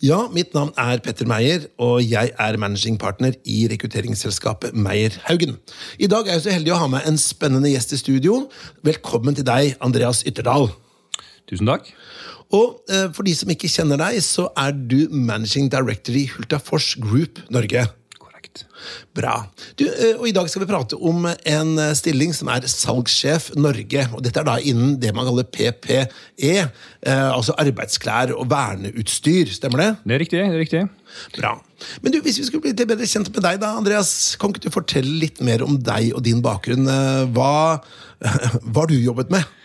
[0.00, 5.58] Ja, mitt navn er Petter Meyer, og jeg er managing partner i rekrutteringsselskapet Meyer Haugen.
[6.00, 8.38] I dag er jeg så heldig å ha med en spennende gjest i studio.
[8.80, 10.70] Velkommen til deg, Andreas Ytterdal.
[11.52, 11.92] Tusen takk.
[12.48, 16.94] Og eh, for de som ikke kjenner deg, så er du managing director i Hultafors
[16.96, 17.84] Group Norge.
[18.50, 18.66] Korrekt.
[19.14, 19.46] Bra.
[19.76, 23.50] Du, eh, og I dag skal vi prate om en eh, stilling som er salgssjef
[23.56, 24.06] Norge.
[24.14, 26.08] og Dette er da innen det man kaller PPE,
[26.40, 29.52] eh, altså arbeidsklær og verneutstyr.
[29.52, 29.90] Stemmer det?
[30.04, 30.40] Det er riktig.
[30.40, 30.82] det er riktig.
[31.36, 31.54] Bra.
[32.02, 34.66] Men du, hvis vi skulle bli litt bedre kjent med deg, da, Andreas, kan ikke
[34.66, 36.88] du fortelle litt mer om deg og din bakgrunn?
[37.34, 37.80] Hva,
[38.70, 39.59] hva har du jobbet med?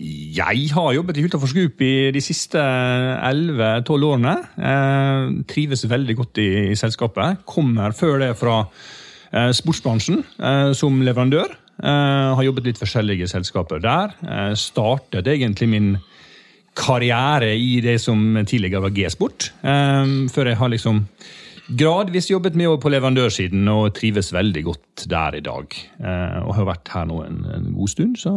[0.00, 4.32] Jeg har jobbet i Hultafors Group i de siste 11-12 årene.
[4.56, 7.42] Eh, trives veldig godt i, i, selskapet.
[7.44, 11.52] Kommer før det fra eh, sportsbransjen eh, som leverandør.
[11.84, 14.16] Eh, har jobbet litt forskjellige selskaper der.
[14.24, 15.90] Eh, startet egentlig min
[16.80, 19.50] karriere i det som tidligere var G-sport.
[19.60, 21.04] Eh, før jeg har liksom
[21.78, 25.76] gradvis jobbet med på leverandørsiden og trives veldig godt der i dag.
[26.00, 28.32] Eh, og har vært her nå en, en god stund, så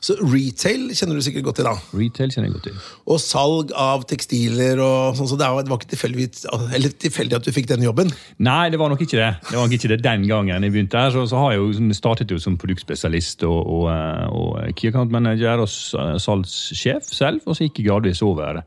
[0.00, 1.74] Så retail kjenner du sikkert godt til, da?
[1.94, 2.78] retail kjenner jeg godt til.
[3.06, 6.28] Og salg av tekstiler og sånn, så det var ikke tilfeldig,
[6.74, 8.10] eller tilfeldig at du fikk den jobben?
[8.42, 9.30] Nei, det var nok ikke det.
[9.50, 11.14] Det var nok ikke det den gangen jeg begynte her.
[11.14, 15.14] Så, så har jeg jo startet jo som produktspesialist og, og, eh, og key account
[15.14, 18.62] manager og salgssjef selv, og så gikk jeg gradvis over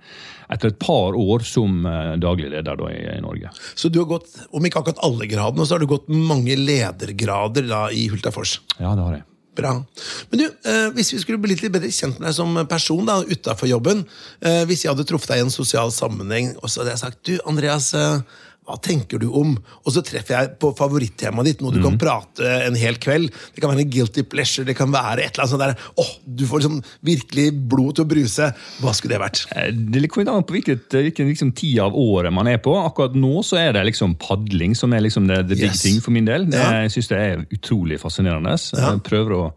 [0.52, 3.52] etter et par år som eh, daglig leder da, i, i Norge.
[3.78, 7.86] Så du gått, om ikke akkurat alle gradene, så har du gått mange ledergrader da
[7.94, 8.60] i Hultafors?
[8.78, 9.26] Ja, det har jeg.
[9.56, 9.72] Bra.
[10.30, 13.22] Men du, eh, Hvis vi skulle bli litt bedre kjent med deg som person da,
[13.24, 14.02] utafor jobben
[14.42, 17.22] eh, Hvis jeg hadde truffet deg i en sosial sammenheng og så hadde jeg sagt
[17.24, 18.20] du, Andreas, eh,
[18.66, 19.52] hva tenker du om?
[19.86, 23.30] Og så treffer jeg på favorittemaet ditt, noe du kan prate en hel kveld.
[23.54, 25.76] Det kan være en guilty pleasure, det kan være et eller annet sånt der.
[26.02, 28.48] åh, Du får liksom virkelig blod til å bruse.
[28.82, 29.44] Hva skulle det vært?
[29.56, 32.74] Eh, Det kommer an på hvilket, hvilken liksom, tid av året man er på.
[32.82, 35.82] Akkurat nå så er det liksom padling som er liksom det, the big Yes.
[35.84, 36.46] thing for min del.
[36.50, 36.82] Det, Ja.
[36.82, 38.58] Jeg syns det er utrolig fascinerende.
[38.74, 38.92] Ja.
[38.96, 39.54] Jeg prøver å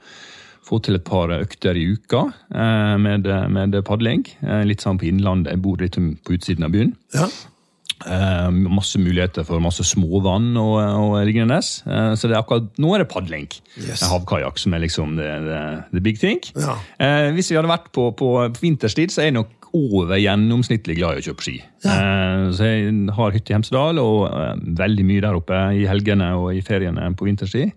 [0.69, 4.27] få til et par økter i uka eh, med, med padling.
[4.43, 5.53] Eh, Litt sånn på Innlandet.
[5.54, 6.94] Jeg bor litt på utsiden av byen.
[7.15, 7.28] Ja,
[8.06, 11.56] Eh, masse muligheter for masse småvann og, og lignende.
[11.59, 13.48] Eh, så det er akkurat, nå er det padling.
[13.81, 14.04] Yes.
[14.06, 15.60] Havkajakk som er liksom the, the,
[15.97, 16.38] the big thing.
[16.54, 16.76] Ja.
[17.03, 20.94] Eh, hvis vi hadde vært på, på, på vinterstid, så er jeg nok over gjennomsnittlig
[20.97, 21.56] glad i å kjøpe ski.
[21.84, 26.30] Eh, så jeg har hytte i Hemsedal og eh, veldig mye der oppe i helgene
[26.38, 27.75] og i feriene på vinterstid.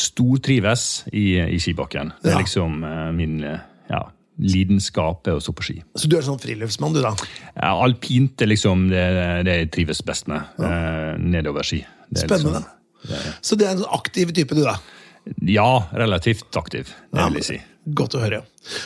[0.00, 2.12] Stortrives i, i skibakken.
[2.22, 2.36] Det Ja.
[2.38, 4.02] er liksom eh, min ja,
[4.40, 5.76] lidenskap er å stå på ski.
[6.00, 7.12] Så du er sånn friluftsmann, du, da?
[7.54, 9.04] Ja, alpint er liksom det,
[9.48, 10.46] det jeg trives best med.
[10.60, 11.16] Ja.
[11.20, 11.82] nedover ski.
[12.10, 12.62] Det er Spennende.
[13.04, 14.78] Liksom, Så det er en sånn aktiv type, du, da?
[15.46, 17.58] ja, relativt aktiv, det vil jeg si.
[17.96, 18.42] Godt å høre.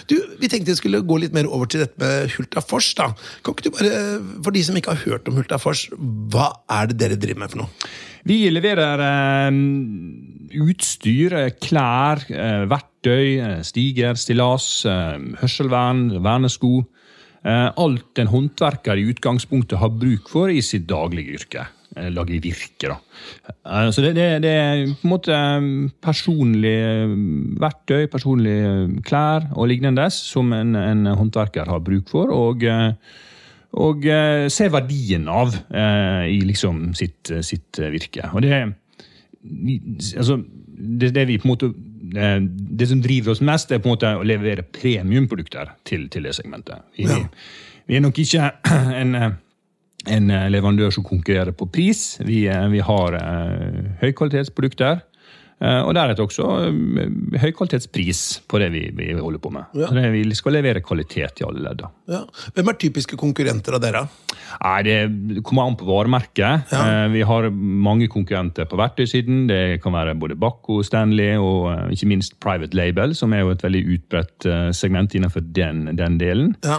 [0.07, 2.93] Du, Vi tenkte vi skulle gå litt mer over til dette med Hultafors.
[2.95, 3.09] da.
[3.43, 4.03] Kan ikke du bare,
[4.45, 5.89] For de som ikke har hørt om Hultafors,
[6.31, 7.91] hva er det dere driver med for noe?
[8.25, 9.59] Vi leverer eh,
[10.65, 16.87] utstyr, eh, klær, eh, verktøy, eh, stiger, stillas, eh, hørselvern, vernesko.
[17.45, 21.67] Eh, alt en håndverker i utgangspunktet har bruk for i sitt daglige yrke.
[21.97, 22.97] Eh, Lage virke, da.
[23.65, 25.69] Eh, så det, det, det er på en måte eh,
[26.03, 27.07] personlige
[27.63, 32.35] verktøy, personlige klær og lignende som en, en håndverker har bruk for.
[32.35, 32.67] og
[33.75, 34.05] og
[34.55, 35.51] ser verdien av
[36.31, 38.29] i liksom sitt, sitt virke.
[38.31, 38.61] Og det,
[40.15, 40.37] altså,
[40.79, 41.73] det, det vi på en måte
[42.79, 46.37] det som driver oss mest, er på en måte å levere premiumprodukter til, til det
[46.39, 46.87] segmentet.
[46.95, 47.19] Vi, Ja.
[47.91, 48.53] vi er nok ikke
[49.01, 49.17] en,
[50.11, 52.19] en leverandør som konkurrerer på pris.
[52.25, 55.03] Vi, eh, vi har eh, høykvalitetsprodukter.
[55.61, 59.71] Eh, Og deretter også eh, høykvalitetspris på det vi, vi holder på med.
[59.79, 59.91] Ja.
[59.95, 61.85] Det, vi skal levere kvalitet i alle ledd.
[62.11, 62.23] Ja.
[62.57, 64.05] Hvem er typiske konkurrenter av dere?
[64.61, 66.71] Nei, Det kommer an på varemerket.
[66.75, 66.83] Ja.
[67.05, 69.47] Eh, Vi har mange konkurrenter på verktøysiden.
[69.51, 73.63] Det kan være både Bakko, Stanley og ikke minst Private Label, som er jo et
[73.65, 76.55] veldig utbredt segment innenfor den, den delen.
[76.65, 76.79] Ja.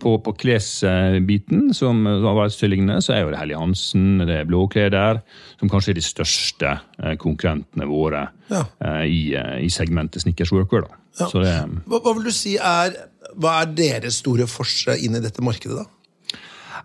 [0.00, 5.20] På, på klesbiten, som arbeidsstillingene, så er jo det Helly Hansen, det er Blåkleder,
[5.60, 6.72] som kanskje er de største
[7.18, 8.64] konkurrentene våre Ja.
[8.84, 10.84] eh, i, eh, i segmentet Snickers Worker.
[11.18, 11.26] Ja.
[11.28, 11.54] Så det,
[11.86, 12.94] Hva, hva vil du si er
[13.36, 15.84] Hva er deres store forskjell inn i dette markedet, da?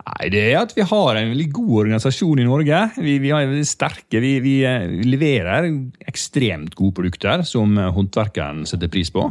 [0.07, 2.77] Nei, Det er at vi har en veldig god organisasjon i Norge.
[3.01, 4.21] Vi, vi er sterke.
[4.23, 5.67] Vi, vi, eh, leverer
[6.07, 9.25] ekstremt gode produkter som eh, håndverkeren setter pris på.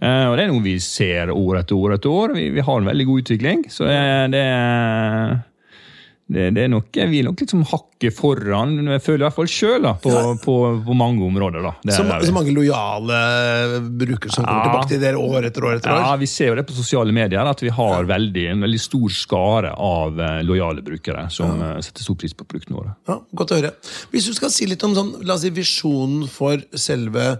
[0.00, 2.34] Eh, og Det er noe vi ser år etter år etter år.
[2.38, 3.64] Vi, vi har en veldig god utvikling.
[3.68, 4.00] Så det,
[4.32, 4.46] det,
[6.28, 9.48] det, det er nok, Vi er nok liksom hakket foran, jeg føler i hvert fall
[9.48, 10.34] sjøl, på, Ja.
[10.44, 11.62] på, på mange områder.
[11.64, 11.72] da.
[11.82, 13.16] Det Så, så mange lojale
[13.96, 14.66] brukere som kommer Ja.
[14.68, 16.02] tilbake til dere år etter år etter år.
[16.04, 19.08] Ja, Vi ser jo det på sosiale medier, at vi har veldig, en veldig stor
[19.16, 22.94] skare av eh, lojale brukere som eh, setter stor pris på produktene våre.
[23.08, 23.72] Ja, Godt å høre.
[24.12, 27.38] Hvis du skal si litt om sånn, la oss si, visjonen for selve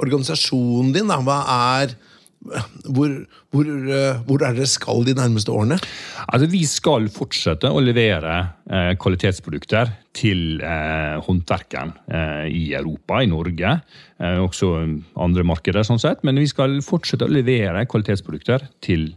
[0.00, 1.42] organisasjonen din, da, hva
[1.82, 1.94] er
[2.40, 3.10] hvor,
[3.52, 5.76] hvor, eh, hvor er dere skal de nærmeste årene?
[6.24, 8.36] Altså, Vi skal fortsette å levere
[8.70, 13.74] eh, kvalitetsprodukter til eh, håndverkeren eh, i Europa, i Norge.
[14.18, 14.72] Eh, også
[15.20, 16.24] andre markeder, sånn sett.
[16.24, 19.10] Men vi skal fortsette å levere kvalitetsprodukter til,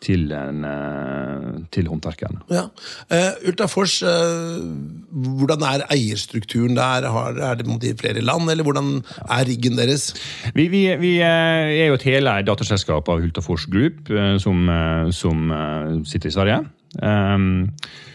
[0.00, 2.40] til, en, eh, til håndverkeren.
[2.50, 2.66] Ja.
[3.12, 4.64] Uh, Ultafors, uh,
[5.10, 7.08] hvordan er eierstrukturen der?
[7.10, 10.14] Har, er det flere land, eller hvordan er riggen deres?
[10.54, 14.08] Vi, vi, vi er jo et heleid datterselskap av Hultafors Group,
[14.38, 14.68] som,
[15.12, 15.50] som
[16.04, 16.60] sitter i Sverige.
[17.02, 17.68] Um,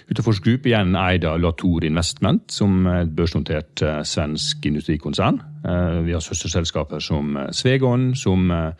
[0.10, 5.40] Hultafors Group igjen eid av Latour Investment, som er et børsnotert uh, svensk industrikonsern.
[5.66, 8.74] Uh, vi har søsterselskaper som Svegon, som eh,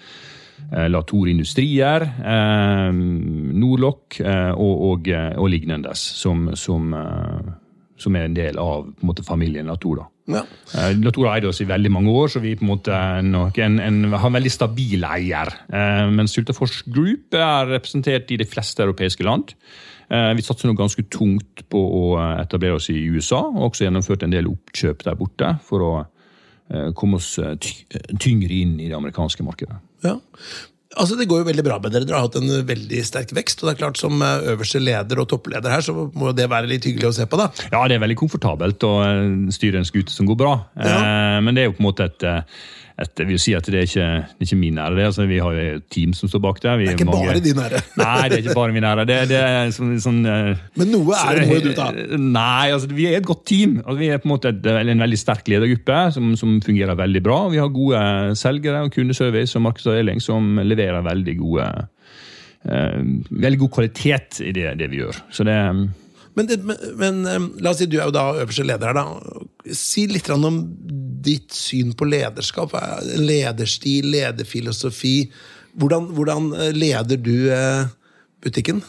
[0.90, 7.54] Latour Industrier, eh, Nordlock eh, og, og, eh, og lignende, som, som, eh,
[8.02, 10.04] som er en del av på en måte, familien Latour.
[10.04, 10.10] da.
[10.26, 10.42] Ja.
[10.74, 13.60] Eh, Latour har eid oss i veldig mange år, så vi på en måte nok
[13.62, 15.52] en, en, har en veldig stabil eier.
[15.70, 19.54] Eh, mens Sultafors Group er representert i de fleste europeiske land.
[20.10, 22.04] Eh, vi satser nå ganske tungt på å
[22.42, 26.90] etablere oss i USA, og også gjennomført en del oppkjøp der borte for å eh,
[26.98, 27.54] komme oss eh,
[28.18, 29.78] tyngre inn i det amerikanske markedet.
[30.06, 30.18] Ja.
[30.96, 32.08] Altså, Det går jo veldig bra med dere.
[32.08, 33.62] Dere har hatt en veldig sterk vekst.
[33.62, 36.70] og det er klart Som eh, øverste leder og toppleder her, så må det være
[36.72, 37.40] litt hyggelig å se på.
[37.42, 37.50] da.
[37.74, 40.56] Ja, det er veldig komfortabelt å eh, styre en skute som går bra.
[40.80, 40.96] Ja.
[40.96, 42.28] Eh, Men det er jo på en måte et,
[42.96, 45.04] et jeg vil si at det er ikke, det er ikke min ære.
[45.04, 46.78] Altså, vi har jo et team som står bak der.
[46.80, 47.82] Vi Det er ikke mange- bare din ære.
[48.00, 49.04] Nei, det er ikke bare min ære.
[49.10, 51.90] Det, det er sånn, sånn eh, Men noe det må du ta.
[51.92, 53.82] Nei, altså vi er et godt team.
[53.84, 57.24] Altså, vi er på en måte et, en veldig sterk ledergruppe som, som fungerer veldig
[57.28, 57.42] bra.
[57.52, 58.00] Vi har gode
[58.40, 61.68] selgere og kundeservice og markedsavdeling som leverer veldig gode
[62.72, 65.20] uh, Veldig god kvalitet i det, det vi gjør.
[65.36, 65.60] Så det
[66.36, 66.50] Men,
[67.00, 68.98] men, eh, la oss si du er jo da øverste leder her.
[68.98, 69.72] da.
[69.72, 70.44] Si litt om
[71.26, 72.74] ditt syn på lederskap.
[72.78, 75.18] Er Lederstil, lederfilosofi.
[75.76, 77.90] Hvordan, hvordan eh, leder du eh,
[78.46, 78.84] butikken?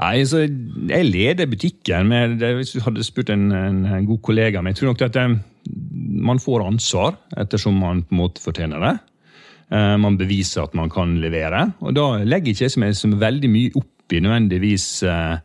[0.00, 2.08] Nei, så Jeg leder butikken.
[2.08, 5.34] Med, hvis du hadde spurt en, en, god kollega Men jeg tror nok at eh,
[6.30, 8.94] man får ansvar ettersom man på en måte fortjener det.
[9.70, 11.66] Eh, Man beviser at man kan levere.
[11.84, 15.36] Og da legger ikke jeg mye- veldig mye opp i nødvendigvis eh,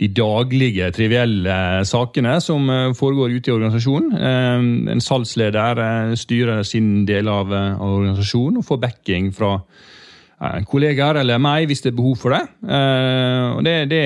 [0.00, 1.56] de daglige, trivielle
[1.86, 4.14] sakene som eh, foregår ute i organisasjonen.
[4.18, 10.62] Eh, En salgsleder eh, styrer sin del av, eh, organisasjonen og får backing fra eh,
[10.70, 12.42] kollegaer eller meg hvis det er behov for det.
[12.66, 14.04] Eh, Og det, det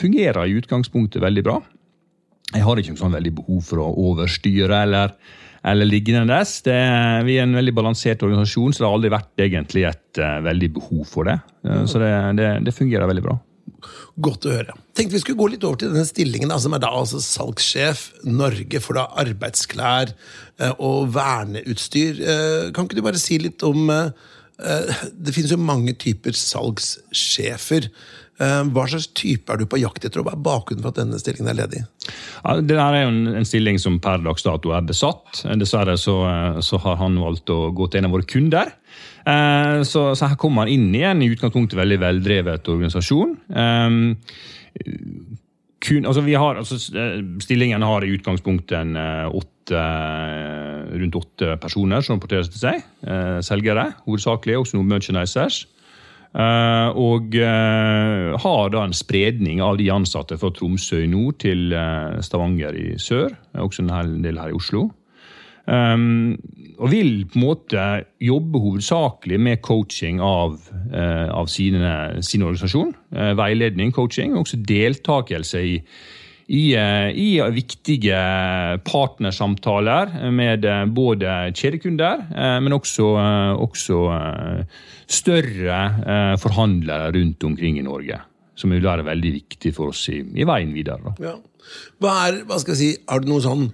[0.00, 1.58] fungerer i utgangspunktet veldig bra.
[2.50, 5.12] Jeg har ikke sånn veldig behov for å overstyre eller,
[5.66, 6.40] eller lignende.
[6.64, 6.78] Det,
[7.26, 10.72] vi er en veldig balansert organisasjon, så det har aldri vært egentlig et uh, veldig
[10.78, 11.36] behov for det.
[11.66, 12.10] Eh, så det,
[12.40, 13.36] det, det fungerer veldig bra.
[14.20, 14.74] Godt å høre.
[14.96, 18.06] Tenkte vi skulle gå litt over til denne stillingen, da, som er da altså salgssjef
[18.28, 22.24] Norge for da arbeidsklær uh, og verneutstyr.
[22.76, 23.88] Kan ikke du bare si litt om
[24.60, 27.86] Det finnes jo mange typer salgssjefer.
[28.40, 31.00] Eh, Hva slags type er du på jakt etter, og hva er bakgrunnen for at
[31.02, 31.82] denne stillingen er ledig?
[32.40, 35.42] Ja, det der er jo en, en stilling som per dags dato er besatt.
[35.44, 38.72] Eh, Dessverre så, eh, så har han valgt å gå til en av våre kunder.
[39.20, 43.34] Så, så her kommer han inn i en i utgangspunktet veldig veldrevet organisasjon.
[45.84, 46.78] Kun, altså har, altså
[47.44, 48.96] Stillingen har i utgangspunktet
[49.36, 49.82] åtte,
[51.04, 52.82] rundt åtte personer som rapporterer til seg.
[53.46, 55.66] Selgere hovedsakelig, også noen merchandisers.
[56.30, 61.74] Eh, og eh, har da en spredning av de ansatte fra Tromsø i nord til
[61.74, 63.34] eh, Stavanger i sør.
[63.58, 64.88] Også en hel del her i Oslo.
[65.70, 66.38] Um,
[66.80, 67.82] og vil på en måte
[68.24, 70.56] jobbe hovedsakelig med coaching av,
[70.90, 71.90] uh, av sine,
[72.26, 72.94] sin organisasjon.
[73.14, 75.76] Uh, veiledning, coaching, og også deltakelse i,
[76.50, 78.20] i, eh, i viktige
[78.86, 83.06] partnersamtaler med eh, både kjedekunder, eh, men også,
[83.62, 84.00] også
[85.10, 85.78] større
[86.42, 88.18] forhandlere rundt omkring i Norge.
[88.58, 91.14] Som vil være veldig viktig for oss i, i veien videre.
[91.22, 91.36] Ja.
[92.02, 93.64] Hva er, hva skal jeg si, Har du noen sånn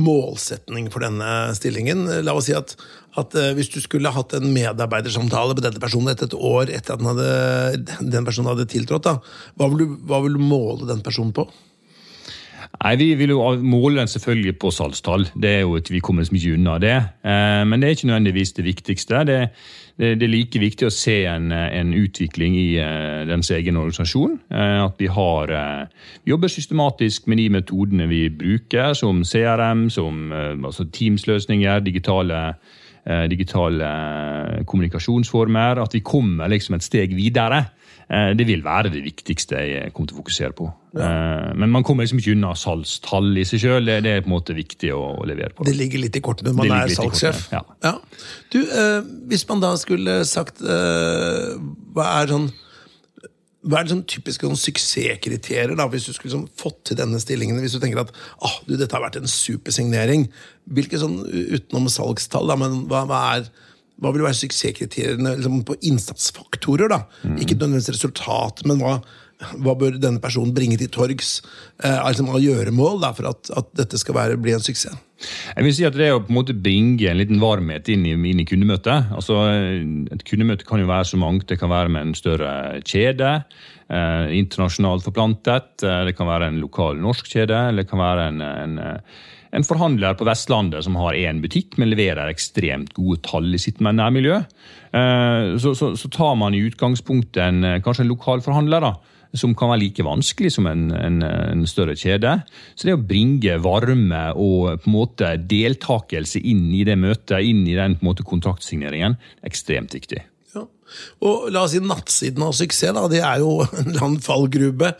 [0.00, 2.06] målsetning for denne stillingen?
[2.24, 2.76] La oss si at,
[3.20, 7.02] at hvis du skulle hatt en medarbeidersamtale med denne personen etter et år etter at
[7.02, 9.18] den, hadde, den personen hadde tiltrådt, da,
[9.58, 11.50] hva vil, du, hva vil du måle den personen på?
[12.80, 15.28] Nei, Vi vil jo måle den selvfølgelig på salgstall.
[15.34, 16.96] Det er jo at Vi kommer liksom ikke unna det.
[17.24, 19.24] Eh, men det er ikke nødvendigvis det viktigste.
[19.24, 19.48] Det,
[19.98, 24.38] det, det er like viktig å se en, en utvikling i uh, dens egen organisasjon.
[24.50, 25.52] Uh, at vi har
[26.26, 32.54] jobber systematisk med de metodene vi bruker, som CRM, som altså Teams-løsninger, digitale
[33.02, 33.86] digitale
[34.62, 35.80] kommunikasjonsformer.
[35.82, 37.64] At vi kommer liksom et steg videre.
[38.12, 40.66] Eh, det vil være det viktigste jeg kommer til å fokusere på.
[40.98, 41.06] Ja.
[41.06, 43.88] Eh, men man kommer liksom ikke unna salgstall i seg sjøl.
[43.88, 45.64] Det er på en måte viktig å, levere på.
[45.64, 47.46] Det ligger litt i kortene når man er salgssjef.
[47.54, 47.62] Ja.
[47.86, 47.94] ja.
[48.52, 48.98] Du, eh,
[49.32, 52.52] hvis man da skulle sagt Hva er sånn
[53.62, 57.20] hva er det sånn typiske sånn suksesskriterier da, hvis du skulle sånn fått til denne
[57.22, 57.60] stillingen?
[57.62, 58.10] Hvis du tenker at
[58.42, 60.24] ah, du, dette har vært en supersignering.
[60.66, 63.46] Hvilke sånn, Utenom salgstall, da, men hva, hva er
[64.02, 66.90] hva vil være suksesskriteriene liksom, på innsatsfaktorer?
[66.90, 67.04] da?
[67.22, 67.36] Mm.
[67.38, 68.96] Ikke nødvendigvis resultat, men hva,
[69.62, 71.36] hva, bør denne personen bringe til torgs
[71.84, 74.98] eh, altså av gjøremål da, for at, at, dette skal være, bli en suksess?
[75.22, 78.02] Jeg vil si at Det er å på en måte bringe en liten varmhet inn
[78.08, 79.12] i, inn i kundemøtet.
[79.14, 79.38] Altså,
[80.10, 81.46] et kundemøte kan jo være så mangt.
[81.50, 82.50] Det kan være med en større
[82.82, 83.36] kjede.
[83.86, 85.76] Eh, internasjonalt forplantet.
[85.86, 87.68] Eh, det kan være en lokal norsk kjede.
[87.68, 88.74] Eller det kan være en, en
[89.52, 93.82] en forhandler på Vestlandet som har én butikk, men leverer ekstremt gode tall i sitt
[93.84, 94.38] nærmiljø.
[94.96, 98.88] Eh, så, så, så tar man i utgangspunktet en, eh, kanskje en lokal forhandler.
[98.88, 98.94] da,
[99.36, 102.34] som kan være like vanskelig som en, en, en, større kjede.
[102.76, 107.64] Så det å bringe varme og på en måte deltakelse inn i det møtet, inn
[107.64, 110.20] i den på en måte kontraktsigneringen, er ekstremt viktig.
[111.22, 114.92] Og la oss si nattsiden av suksess, da, det er jo en eller annen fallgrube.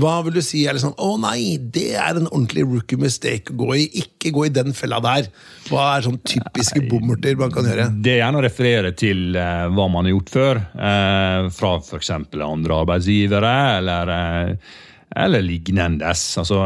[0.00, 3.58] Hva vil du si er liksom Å nei, det er en ordentlig rookie mistake å
[3.62, 3.86] gå i.
[4.02, 5.30] Ikke gå i den fella der.
[5.70, 7.88] Hva er sånn typiske bommerter man kan gjøre?
[8.02, 10.62] Det er gjerne å referere til uh, hva man har gjort før.
[10.74, 12.12] Uh, fra f.eks.
[12.36, 14.80] andre arbeidsgivere, eller, uh,
[15.24, 16.10] eller lignende.
[16.10, 16.60] Altså,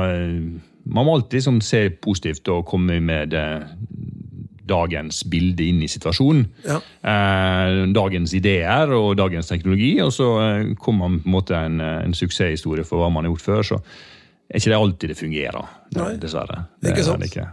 [0.85, 3.37] man må alltid liksom, se positivt og komme med
[4.69, 6.47] dagens bilde inn i situasjonen.
[6.65, 6.79] Ja.
[6.81, 11.81] Eh, dagens ideer og dagens teknologi, og så eh, kommer man på en måte en,
[11.85, 13.67] eh, en suksesshistorie for hva man har gjort før.
[13.73, 13.81] så
[14.49, 16.09] er ikke det alltid det fungerer, Nei.
[16.21, 16.65] dessverre.
[16.81, 17.25] Det er ikke sant.
[17.25, 17.49] Ikke.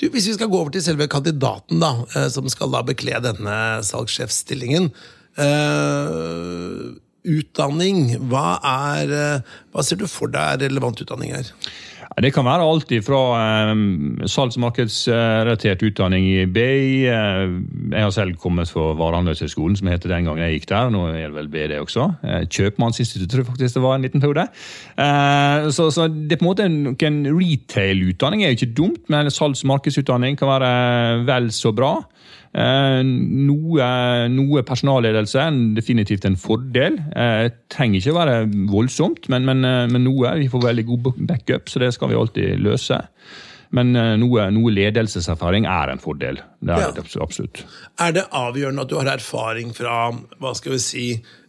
[0.00, 3.56] Du, hvis vi skal gå over til selve kandidaten, da, som skal da bekle denne
[3.84, 4.90] salgssjefsstillingen.
[5.34, 9.40] Uh, utdanning, hva, er,
[9.72, 11.48] hva ser du for deg er relevant utdanning her?
[12.22, 13.20] Det kan være alt fra
[13.72, 17.08] um, salgs- og markedsrelatert utdanning i BI.
[17.10, 17.56] Uh,
[17.90, 20.92] jeg har selv kommet fra Varehandelshøyskolen, som heter den gangen jeg gikk der.
[20.94, 22.06] Nå er det vel BD også.
[22.22, 24.46] Uh, Kjøpmannsinstituttet tror jeg faktisk det var en liten periode.
[24.94, 29.02] Uh, så, så, det er på en måte noen en retail-utdanning er jo ikke dumt,
[29.10, 31.96] men salgs- og markedsutdanning kan være vel så bra.
[32.54, 33.86] Eh, noe,
[34.30, 37.00] noe personalledelse er definitivt en fordel.
[37.10, 38.36] Det eh, trenger ikke være
[38.70, 40.36] voldsomt, men, men, eh, men, noe.
[40.38, 43.00] Vi får veldig god backup, så det skal vi alltid løse.
[43.74, 46.36] Men noe, noe ledelseserfaring er en fordel.
[46.62, 46.90] Det er ja.
[46.94, 47.64] det absolutt.
[47.98, 51.06] Er det avgjørende at du har erfaring fra hva skal vi si,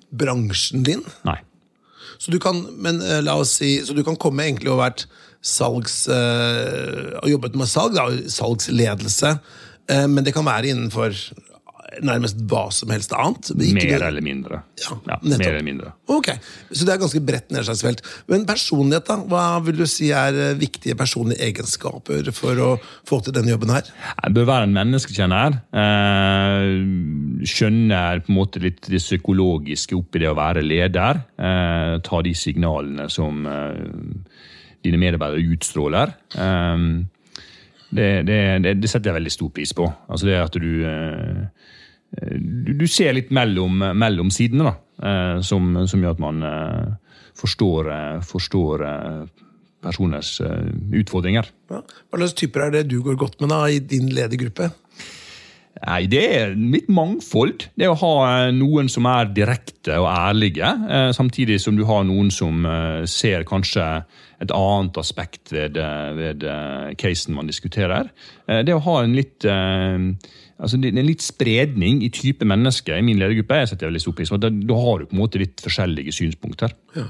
[0.09, 1.03] bransjen din?
[1.27, 1.37] Nei.
[2.17, 5.05] Så du kan, men, la oss si, så du kan komme egentlig og vært
[5.45, 6.07] salgs...
[6.09, 8.07] Og jobbet med salg, da,
[8.39, 9.35] salgsledelse.
[9.91, 11.13] Eh, men det kan være innenfor
[12.03, 13.51] nærmest hva som helst annet.
[13.55, 14.59] Mer eller mindre.
[14.81, 15.91] Ja, ja mer eller mindre.
[16.11, 16.31] Ok,
[16.71, 18.01] Så det er ganske bredt nedslagsfelt.
[18.31, 19.19] Men personlighet, da?
[19.29, 22.71] Hva vil du si er eh, viktige personlige egenskaper for å
[23.07, 23.87] få til denne jobben her?
[24.23, 25.59] Jeg bør være en menneskekjenner.
[25.83, 26.69] Eh,
[27.53, 31.21] skjønner på en måte litt det psykologiske oppi det å være leder.
[32.05, 33.45] Ta de signalene som
[34.85, 36.15] dine medarbeidere utstråler.
[37.95, 39.87] Det, det, det, setter jeg veldig stor pris på.
[40.11, 41.45] Altså det at eh,
[42.35, 44.75] du, du ser litt mellom, mellom sidene, da.
[45.09, 47.91] Eh, som, som, gjør at man eh, forstår,
[48.25, 48.85] forstår
[49.83, 50.37] personers
[50.95, 51.49] utfordringer.
[51.69, 51.81] Ja.
[51.83, 54.71] Hva slags typer er det du går godt med da, i din ledergruppe?
[55.81, 57.67] Nei, Det er litt mangfold.
[57.75, 60.69] Det å ha noen som er direkte og ærlige,
[61.13, 62.63] samtidig som du har noen som
[63.11, 63.83] ser kanskje
[64.41, 65.75] et annet aspekt ved,
[66.15, 66.47] ved
[66.97, 68.07] casen man diskuterer.
[68.47, 69.45] Det å ha en litt
[70.55, 74.31] altså en litt spredning i type mennesker i min ledergruppe jeg setter veldig stor pris
[74.31, 74.39] på.
[74.39, 76.75] Da, har du på en måte litt forskjellige synspunkter.
[76.95, 77.09] Ja.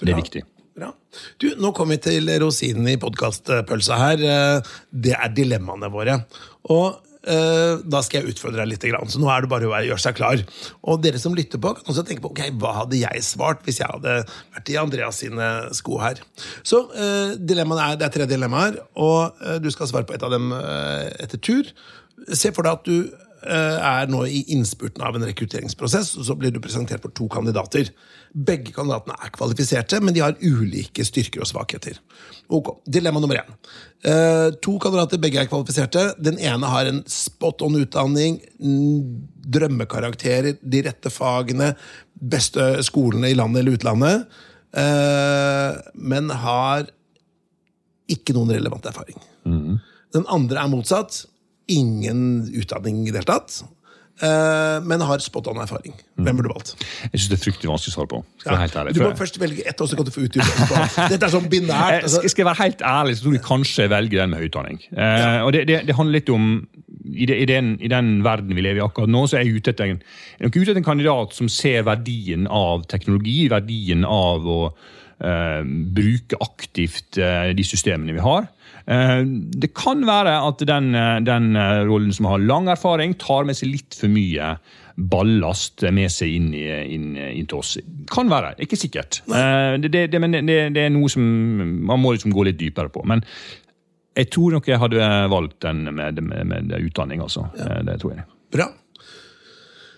[0.00, 0.42] Det er viktig.
[0.74, 0.90] Bra.
[1.38, 4.24] Du, Nå kommer vi til rosinen i podkastpølsa her.
[4.90, 6.18] Det er dilemmaene våre.
[6.74, 8.84] Og da skal jeg utfordre deg litt.
[9.08, 10.42] Så nå er det bare å gjøre seg klar.
[10.84, 13.80] Og dere som lytter på, kan også tenke på ok, hva hadde jeg svart hvis
[13.80, 16.20] jeg hadde vært i Andreas sine sko her.
[16.66, 20.34] Så uh, er, Det er tre dilemmaer, og uh, du skal svare på et av
[20.34, 21.72] dem etter tur.
[22.32, 26.36] Se for deg at du eh, er nå i innspurten av en rekrutteringsprosess, og så
[26.38, 27.90] blir du presentert for to kandidater.
[28.34, 32.00] Begge kandidatene er kvalifiserte, men de har ulike styrker og svakheter.
[32.48, 33.52] Ok, Dilemma nummer én.
[34.04, 36.06] Eh, to kandidater, begge er kvalifiserte.
[36.20, 38.40] Den ene har en spot on utdanning,
[39.54, 41.72] drømmekarakterer, de rette fagene,
[42.14, 44.26] beste skolene i landet eller utlandet,
[44.76, 46.90] eh, men har
[48.10, 49.16] ikke noen relevant erfaring.
[50.14, 51.24] Den andre er motsatt.
[51.72, 52.20] Ingen
[52.52, 53.62] utdanning i det hele tatt.
[54.22, 55.94] eh, men har spot on erfaring.
[56.14, 56.74] Hvem burde du valgt?
[57.10, 58.20] Jeg synes det er fryktelig vanskelig å svare på.
[58.44, 58.94] Skal helt ærlig.
[58.94, 59.18] Du må jeg...
[59.18, 60.82] først velge ett, og så kan du få utdype.
[61.12, 62.04] Dette er sånn binært.
[62.04, 62.22] Altså.
[62.22, 64.80] skal, jeg være helt ærlig, så tror jeg kanskje jeg velger den med høy utdanning.
[64.92, 65.42] Ja.
[65.42, 66.48] og det, det, det handler litt om
[67.04, 69.60] i, det, i, den, I den verden vi lever i akkurat nå, så er jeg
[69.60, 70.02] ute etter en,
[70.40, 75.62] ute etter en kandidat som ser verdien av teknologi, verdien av å uh,
[75.96, 78.48] bruke aktivt uh, de systemene vi har.
[78.86, 83.46] Eh, det kan være at den, eh, den eh, rollen som har lang erfaring, tar
[83.48, 84.54] med seg litt for mye
[84.94, 87.74] ballast med seg inn, i, inn, inn til oss.
[88.12, 89.22] Kan være, ikke sikkert.
[89.26, 91.24] Det, det, det, men det, det er noe som
[91.88, 93.02] man må liksom gå litt dypere på.
[93.10, 93.24] Men
[94.14, 97.48] jeg tror nok jeg hadde valgt den med, med, med utdanning, altså.
[97.58, 97.80] Ja.
[97.88, 98.28] Det tror jeg.
[98.54, 98.68] Bra.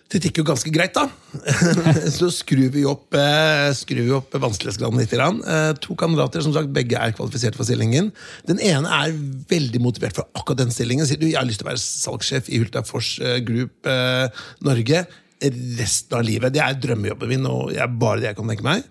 [0.06, 1.08] Det gikk jo ganske greit, da.
[2.18, 3.72] Så skrur vi opp, eh,
[4.14, 5.14] opp vanskelighetsgraden litt.
[5.18, 8.12] Eh, To kandidater, som sagt, begge er kvalifisert for stillingen.
[8.46, 9.16] Den ene er
[9.50, 11.08] veldig motivert for akkurat den stillingen.
[11.08, 15.06] Sier du, jeg har lyst til å være salgssjef i Hultafors eh, Group eh, Norge
[15.42, 16.54] resten av livet.
[16.54, 18.86] Det er drømmejobben min, og det er bare det jeg kan tenke meg.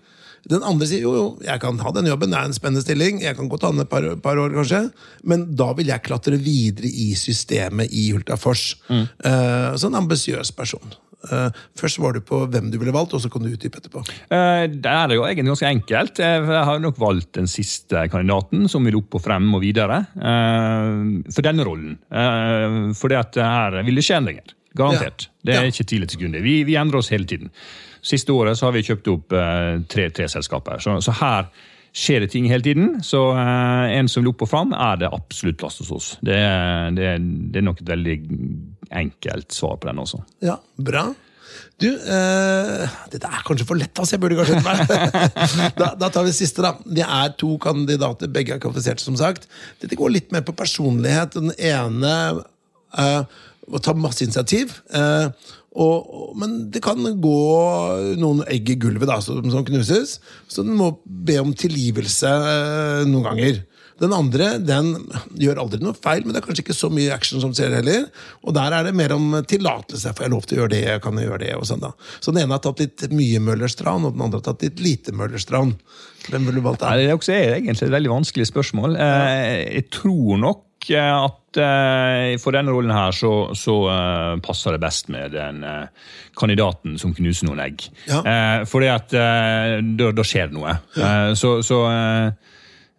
[0.46, 3.18] Den andre sier jo, jo, jeg kan ha den jobben, det er en spennende stilling,
[3.24, 4.84] jeg kan godt ha den et par, par år, kanskje,
[5.26, 8.76] men da vil jeg klatre videre i systemet i Hultafors.
[8.94, 10.94] Eh, så en ambisiøs person.
[11.26, 14.02] Eh, først var du på hvem du ville valgt, og så kan du utdype etterpå.
[14.30, 16.18] Eh, Det er det jo egentlig ganske enkelt.
[16.22, 20.06] Jeg har nok valgt den siste kandidaten, som vil opp og frem og videre.
[20.16, 21.98] eh, For denne rollen.
[22.94, 24.54] For det at her vil det skje endringer.
[24.76, 25.28] Garantert.
[25.42, 25.52] Ja.
[25.52, 26.42] Det er ikke tidlig til sekund.
[26.44, 27.50] Vi, vi endrer oss hele tiden.
[28.02, 30.78] Siste året så har vi kjøpt opp eh, tre, tre selskaper.
[30.84, 31.48] Så, så her
[31.96, 33.00] skjer det ting hele tiden.
[33.02, 36.08] Så en som vil opp og fram, er det absolutt plass hos oss.
[36.20, 36.36] Det,
[36.94, 37.14] det,
[37.50, 38.16] det er nok et veldig
[38.90, 40.22] enkelt svar på den også.
[40.44, 41.08] Ja, bra.
[41.80, 44.16] Du, eh, dette er kanskje for lett, altså.
[44.16, 44.80] Jeg burde kanskje meg.
[45.80, 46.74] da, da tar vi siste, da.
[46.84, 49.48] Det er to kandidater, begge er kvalifiserte, som sagt.
[49.82, 51.36] Dette går litt mer på personlighet.
[51.36, 52.16] Den ene
[52.96, 53.22] eh,
[53.84, 54.78] tar masse initiativ.
[54.94, 55.30] eh,
[55.76, 57.40] og, men det kan gå
[58.16, 60.16] noen egg i gulvet da, som, som knuses,
[60.48, 63.58] så den må be om tilgivelse eh, noen ganger.
[64.00, 64.90] Den andre den
[65.40, 68.02] gjør aldri noe feil, men det er kanskje ikke så mye action som ser heller.
[68.44, 70.12] Og der er det mer om tillatelse.
[70.12, 70.98] Får jeg lov til å gjøre det?
[71.04, 71.54] Kan jeg gjøre det?
[71.56, 71.94] Og sånn da.
[72.20, 75.14] Så den ene har tatt litt mye Møllerstrand, og den andre har tatt litt lite
[75.16, 75.78] Møllerstrand.
[76.26, 76.98] Hvem ville du valgt der?
[77.00, 78.96] det er også egentlig et veldig vanskelig spørsmål.
[79.00, 83.76] Eh, Jeg tror nok eh, at eh, for denne rollen her så, så
[84.44, 85.62] passer det best med den
[86.36, 87.86] kandidaten som knuser noen egg.
[88.10, 88.20] Ja.
[88.68, 90.76] Fordi at da, da skjer det noe.
[91.00, 91.80] Eh, Så, så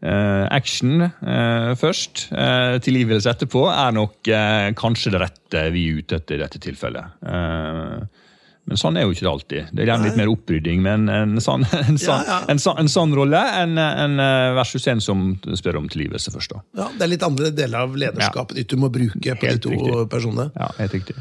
[0.01, 6.19] action eh, først, eh, tilgivelse etterpå, er nok eh, kanskje det rette vi er ute
[6.21, 7.17] etter i dette tilfellet.
[7.25, 8.23] Eh,
[8.67, 9.67] men sånn er jo ikke det alltid.
[9.71, 12.39] Det er gjerne litt mer opprydding med en, en, sånn, en, sånn, Ja, ja.
[12.51, 15.21] en, sånn, en sånn rolle enn en, eh, versus en som
[15.55, 16.51] spør om tilgivelse først.
[16.51, 16.62] da.
[16.83, 19.69] Ja, det er litt andre deler av lederskapet ditt du må bruke på Helt de
[19.69, 20.10] to riktig.
[20.12, 20.49] personene.
[20.60, 21.15] Ja, helt riktig.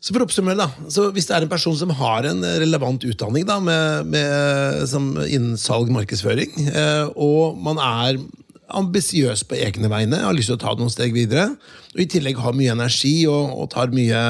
[0.00, 3.04] Så for å oppsummere da, så Hvis det er en person som har en relevant
[3.04, 8.20] utdanning da, med, med, som innen salg markedsføring, eh, og man er
[8.70, 11.50] ambisiøs på egne vegne, har lyst til å ta noen steg videre,
[11.92, 14.20] og i tillegg har mye energi og, og tar mye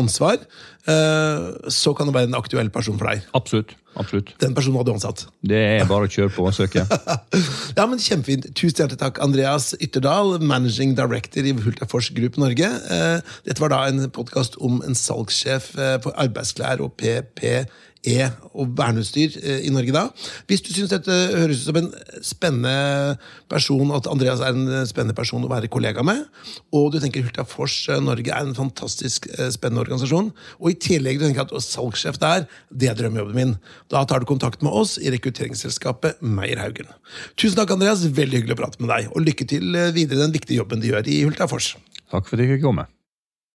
[0.00, 0.42] ansvar,
[0.90, 3.22] eh, så kan det være en aktuell person for deg.
[3.36, 3.76] Absolutt.
[4.00, 4.32] Absolutt.
[4.42, 5.26] Den personen hadde du ansatt.
[5.44, 6.86] Det er bare å kjøre på og søke.
[7.76, 8.50] Ja, men Kjempefint.
[8.58, 12.68] Tusen hjertelig takk, Andreas Ytterdal, managing director i Hultafors Group Norge.
[12.68, 16.94] Eh, Dette var da en podkast om en salgssjef eh, for arbeidsklær og
[18.02, 19.92] PPE og verneutstyr eh, i Norge.
[19.92, 20.08] da.
[20.46, 21.90] Hvis du syns dette høres ut som en
[22.22, 23.16] spennende
[23.48, 26.24] person, at Andreas er en eh, spennende person å være kollega med,
[26.72, 31.26] og du tenker Hurtigfors eh, Norge er en fantastisk spennende organisasjon, og i tillegg du
[31.26, 33.54] tenker at salgssjef der, det er drømmejobben min,
[33.92, 36.90] da tar du kontakt med oss i rekrutteringsselskapet Meierhaugen.
[37.36, 38.02] Tusen takk, Andreas.
[38.02, 40.90] Veldig hyggelig å prate med deg, og lykke til videre i den viktige jobben du
[40.90, 41.74] gjør i Hultafors.
[42.12, 42.88] Takk for at jeg fikk komme.